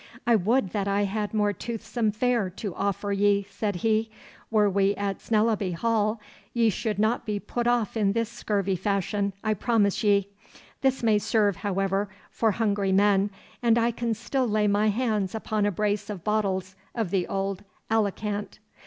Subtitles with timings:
[0.25, 4.09] 'I would that I had more toothsome fare to offer ye,' said he.
[4.49, 6.19] 'Were we at Snellaby Hall,
[6.55, 10.27] ye should not be put off in this scurvy fashion, I promise ye.
[10.81, 13.29] This may serve, however, for hungry men,
[13.61, 17.63] and I can still lay my hands upon a brace of bottles of the old
[17.91, 18.57] Alicant.